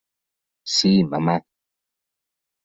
Sí, 0.75 0.93
mamà. 1.11 1.37